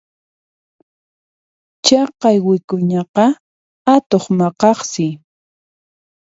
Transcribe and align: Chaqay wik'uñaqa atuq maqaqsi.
Chaqay 1.85 2.37
wik'uñaqa 2.47 3.25
atuq 3.93 4.25
maqaqsi. 4.37 5.07